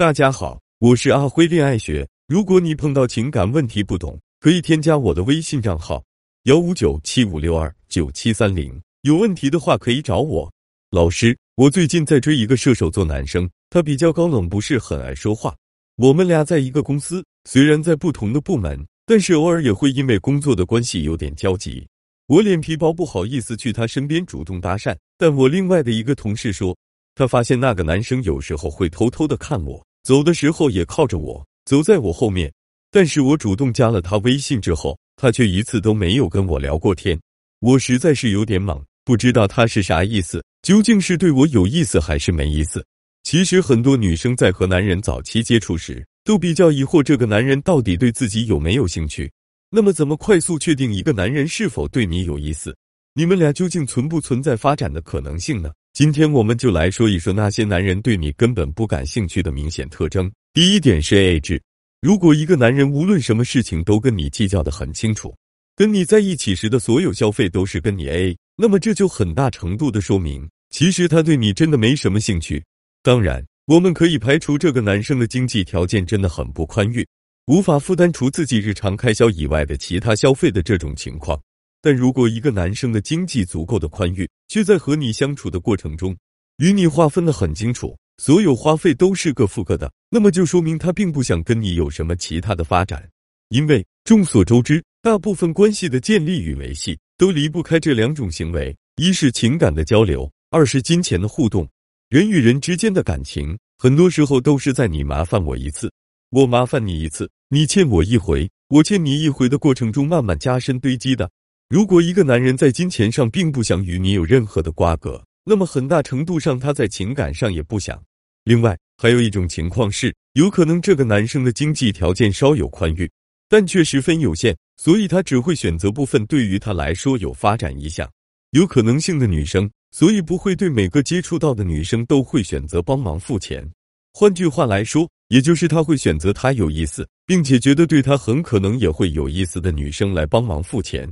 [0.00, 2.08] 大家好，我是阿辉恋爱学。
[2.26, 6.02] 如果你碰到情感问题不懂，可以添加我的微信账号
[6.44, 8.80] 幺五九七五六二九七三零。
[9.02, 10.50] 有问题的话可以找我。
[10.90, 15.54] 老师，我最近在追一个射手座男生，他比较高冷，不是很爱说话。
[15.98, 21.86] 我们俩在一个公司，虽然在不同的部门，但是偶尔也会因为工作的关系有点交集。
[22.26, 24.96] 我脸皮薄，不好意思去他身边主动搭讪。
[25.18, 26.74] 但我另外的一个同事说，
[27.14, 32.52] 他发现那个男生有时候会偷偷的看我，走的时候也靠着我，走在我后面。
[32.90, 37.16] 但是我主动加了他微信之后，他却一次都没有跟我聊过天。
[37.60, 42.84] 我实在是有点懵，不知道他是啥意思，究竟是对我有意思还是没意思？
[43.22, 49.30] 其实很多女生在和男人早期接触时，都比较疑惑这个男人到底对自己有没有兴趣。
[49.70, 52.76] 那么，怎么快速确定一个男人是否对你有意思？
[53.14, 55.70] 你们俩究竟存不存在发展的可能性呢？
[55.92, 60.30] 今天我们就来说一说那些男人对你根本不感兴趣的明显特征。
[60.52, 61.60] 第一点是 AA 制。
[62.00, 65.34] 如果一个男人无论什么事情都跟你计较的很清楚，
[65.74, 72.64] 跟你在一起时的所有消费都是跟你 AA，那么这就很大程度的说明，其实他对你真的没什么兴趣。
[73.02, 77.06] 当然，我们可以排除这个男生的经济条件真的很不宽裕。
[77.46, 81.38] 无法负担除自己日常开销以外的其他消费的这种情况，
[81.82, 86.16] 但如果一个男生的经济足够的宽裕，却在和你相处的过程中
[86.58, 93.08] 与你划分的很清楚，所有花费都是各付各的，那么就说明他并不想跟你有什么其他的发展。
[93.48, 101.68] 因为众所周知，大部分关系的建立与维系都离不开这两种行为：一是情感的交流，二是金钱的互动。
[102.08, 105.90] 人与人之间的感情，很多时候都是在你麻烦我一次，
[106.30, 107.30] 我麻烦你一次。
[107.48, 111.28] 你欠我一回，我欠你一回的过程中慢慢加深堆积的。
[111.70, 118.02] 如果一个男人在金钱上并不想与你有任何的瓜葛，那么很大程度上他在情感上也不想。
[118.42, 123.08] 另外，还有一种情况是，有可能这个男生的经济条件稍有宽裕，
[123.48, 128.10] 但却十分有限，所以他只会选择部分对于他来说有发展意向、
[128.50, 133.64] 有可能性的女生，所以不会对每个接触到的女生都会选择帮忙付钱。
[134.12, 137.06] 换句话来说，也就是他会选择他有意思。
[137.30, 141.08] 并且觉得对他很可能也会有意思的女生来帮忙付钱。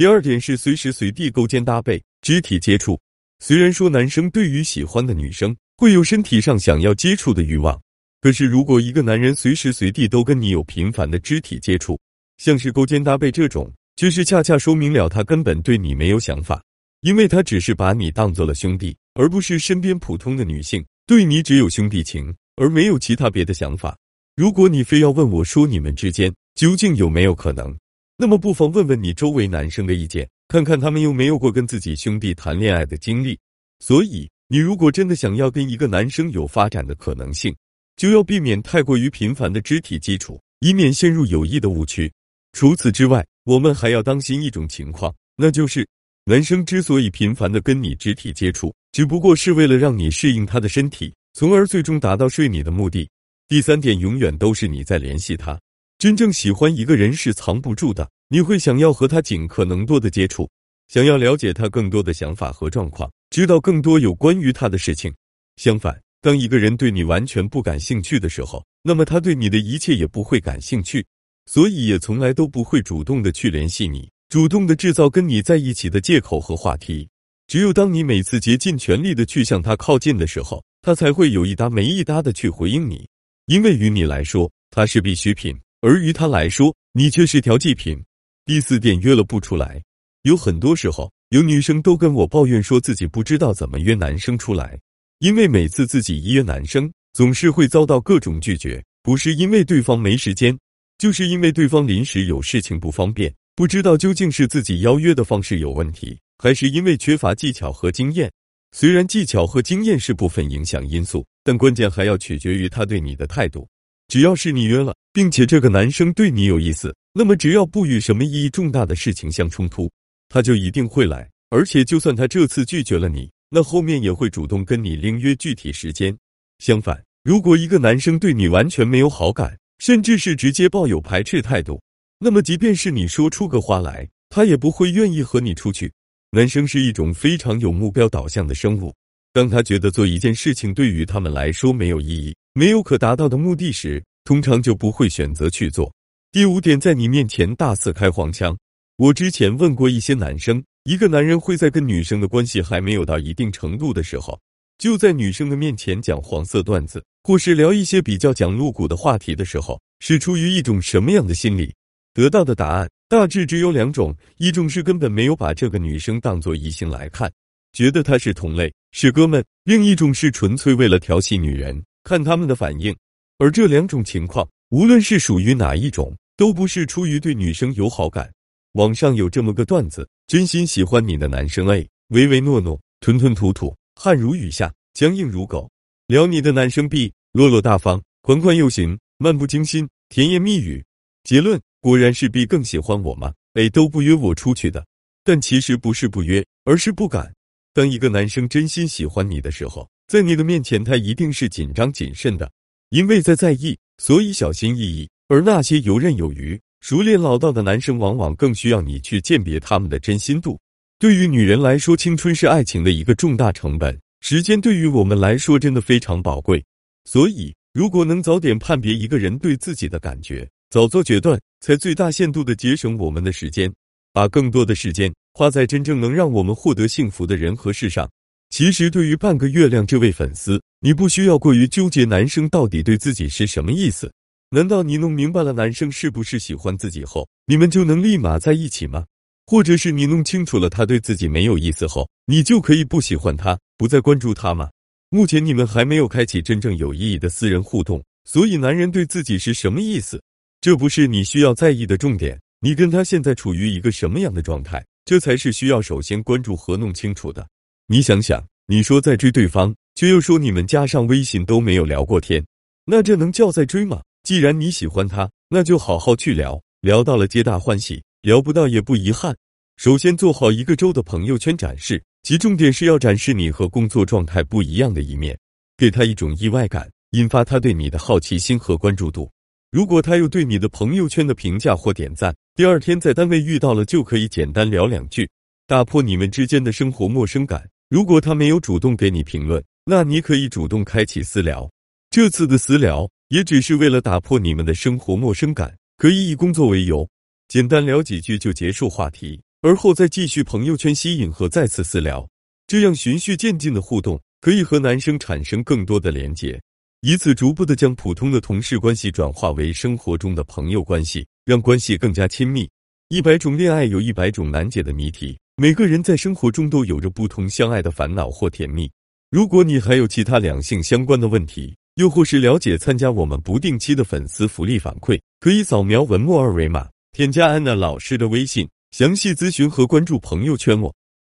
[0.00, 2.98] 第二点是随时随地勾肩搭背、肢体接触。
[3.38, 7.78] 虽然说男生对于喜欢的女生会有身体上想要接触的欲望，
[8.22, 12.00] 可是如果一个男人随时随地都跟你有频繁的肢体接触，
[12.38, 16.64] 像是勾肩搭背这种，就是恰恰说明了他根本对你没有想法，
[17.02, 23.94] 因为他只是把你当做了兄弟，而不是身边普通的女性，对你只有兄弟情，而没有其他别的想法。
[24.34, 27.76] 如果你非要问我说你们之间究竟有没有可能，
[28.20, 33.38] 那么不妨问问你周围男生的意见，看看他们有没有过跟自己兄弟谈恋爱的经历。
[33.78, 37.56] 所以，你如果真的想要跟一个男生有发展的可能性，
[37.96, 42.12] 就要避免太过于频繁的肢体接触，以免陷入有益的误区。
[42.52, 45.88] 除此之外，我们还要当心一种情况，那就是
[46.26, 53.08] 男生之所以频繁的跟你肢体接触，只不过是为了让你适应他的身体，从而最终达到睡你的目的。
[53.48, 55.58] 第三点，永远都是你在联系他。
[56.00, 60.48] 真正喜欢一个人是藏不住的，你会想要和他尽可能多的接触，
[60.88, 65.12] 想要了解他更多的想法和状况，知道更多有关于他的事情。
[65.56, 71.04] 相反，当一个人对你完全不感兴趣的时候，那么他对你的一切也不会感兴趣，
[71.44, 77.06] 所以也从来都不会主动的去联系你，主动的制造跟你在一起的借口和话题。
[77.46, 83.06] 只有当你每次竭尽全力的去向他靠近的时候，他才会有一搭没一搭的去回应你。
[83.44, 88.02] 因为于你来说，他是必需品，而于他来说，你却是调剂品。
[88.44, 89.82] 第四点，约了不出来。
[90.22, 94.78] 有很多时候，有女生都跟我抱怨说自己不知道怎么约男生出来，
[95.20, 100.58] 因为每次自己一约男生，总是会遭到各种拒绝，不是因为对方没时间，
[100.98, 103.32] 就是因为对方临时有事情不方便。
[103.56, 108.30] 不知道究竟是自己邀约的方式有问题，还是因为缺乏技巧和经验。
[108.72, 111.24] 虽然技巧和经验是部分影响因素。
[111.42, 113.66] 但关键还要取决于他对你的态度。
[114.08, 119.90] 只要是你约了，并且这个男生对你有意思，那么只要不与什么意义重大的事情相冲突，
[120.28, 121.28] 他就一定会来。
[121.50, 126.16] 而且，就算他这次拒绝了你，那后面也会主动跟你另约具体时间。
[126.60, 131.82] 相反，如果一个男生对你完全没有好感，甚至是直接抱有排斥态度，
[132.20, 135.92] 那么即便是你说出个话来，他也不会愿意和你出去。
[136.30, 138.94] 男生是一种非常有目标导向的生物。
[139.32, 145.92] 当他觉得做一件事情对于他们来说没有意义、没有可达到的目的时，通常就不会选择去做。
[146.30, 148.56] 第五点，在你面前大肆开黄腔。
[148.96, 154.40] 我之前问过一些男生，一个男人会在跟女生的关系还没有到一定程度的时候，
[154.78, 161.74] 就在女生的面前讲黄色段子，或是聊一些比较讲露骨的话题的时候，是出于一种什么样的心理？
[162.14, 167.28] 得到的答案大致只有两种：一种是根本没有把这个女生当做异性来看，
[167.72, 172.96] 觉得她是同类，是哥们；另一种是纯粹为了调戏女人，看他们的反应。
[173.40, 178.30] 而这两种情况，无论是属于哪一种，都不是出于对女生有好感。
[178.72, 183.74] 网上有这么个段子：真心喜欢你的男生 A，唯唯诺诺，吞吞吐吐。
[183.94, 185.70] 汗如雨下，僵硬如狗。
[186.06, 190.84] 撩你的男生 B，落落大方，款款又行，漫不经心，甜言蜜语。
[191.24, 194.84] 结论果然是 B 更喜欢我吗？A 都不约我出去的，
[195.24, 197.32] 但其实不是不约，而是不敢。
[197.72, 202.50] 当一个男生真心喜欢你的时候，在你的面前他一定是紧张谨慎的，
[202.90, 205.08] 因为在在意，所以小心翼翼。
[205.28, 210.58] 而那些游刃有余、熟练老道的男生，往往更需要你去鉴别他们的真心度。
[210.98, 216.62] 对于女人来说，青春是爱情的一个重大成本，时间对于我们来说真的非常宝贵。
[217.04, 223.72] 所以，如果能早点判别一个人对自己的感觉，早做决断，才最大限度的节省我们的时间，
[224.12, 228.10] 把更多的时间花在真正能让我们获得幸福的人和事上。
[228.50, 234.10] 其实，对于半个月亮这位粉丝，你不需要过于纠结男生到底对自己是什么意思。
[234.48, 239.04] 难道你弄明白了男生是不是喜欢自己后，你们就能立马在一起吗？
[239.46, 244.70] 或者是你弄清楚了他对自己没有意思后，你就可以不喜欢他，不再关注他吗？
[245.10, 250.22] 目前你们还没有开启真正有意义的私人互动，所以男人对自己是什么意思，
[250.62, 252.40] 这不是你需要在意的重点。
[252.60, 257.46] 你跟他现在处于一个什么样的状态，这才是需要首先关注和弄清楚的。
[257.86, 262.42] 你想想，你说在追对方，却又说你们加上微信都没有聊过天，
[262.86, 264.00] 那这能叫在追吗？
[264.22, 268.02] 既然你喜欢他，那就好好去聊，聊到了皆大欢喜。
[268.22, 269.36] 聊不到也不遗憾。
[269.76, 275.38] 首先做好一个周的朋友圈展示，其重点是要展示你和工作状态不一样的一面，
[275.76, 279.30] 给他一种意外感，引发他对你的好奇心和关注度。
[279.70, 285.28] 如果他有对你的朋友圈的评价或点赞，第二天在单位遇到了就可以简单聊两句，
[285.66, 287.68] 打破你们之间的生活陌生感。
[287.90, 291.68] 如果他没有主动给你评论，那你可以主动开启私聊。
[292.10, 297.04] 这次的私聊也只是为了打破你们的生活陌生感，可以以工作为由。
[297.48, 302.24] 简单聊几句就结束话题，而后再继续朋友圈吸引和再次私聊，
[302.68, 306.62] 这样循序渐进的互动可以和男生产生更多的连接，
[307.00, 312.70] 以此逐步的将普通的同事关系转化为生活中的朋友关系，让关系更加亲密。
[313.08, 318.88] 一百种恋爱有一百种难解的谜题，每个人在生活中都有着不同相爱的烦恼或甜蜜。
[319.30, 326.88] 如果你还有其他两性相关的问题，又或是了解参加我们不定期的粉丝福利反馈，可以扫描文末二维码。
[327.12, 330.92] 添加安娜老师的微信，详细咨询和关注朋友圈我。